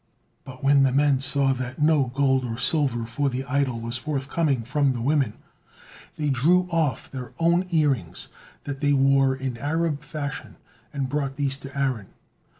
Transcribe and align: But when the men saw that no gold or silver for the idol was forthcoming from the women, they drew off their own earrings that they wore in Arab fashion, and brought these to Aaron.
But 0.45 0.63
when 0.63 0.81
the 0.81 0.91
men 0.91 1.19
saw 1.19 1.53
that 1.53 1.77
no 1.77 2.05
gold 2.05 2.43
or 2.43 2.57
silver 2.57 3.05
for 3.05 3.29
the 3.29 3.43
idol 3.45 3.79
was 3.79 3.97
forthcoming 3.97 4.63
from 4.63 4.93
the 4.93 4.99
women, 5.01 5.33
they 6.17 6.31
drew 6.31 6.63
off 6.71 7.11
their 7.11 7.33
own 7.37 7.67
earrings 7.69 8.27
that 8.63 8.79
they 8.79 8.93
wore 8.93 9.35
in 9.35 9.57
Arab 9.57 10.01
fashion, 10.01 10.55
and 10.91 11.07
brought 11.07 11.35
these 11.35 11.59
to 11.59 11.77
Aaron. 11.77 12.07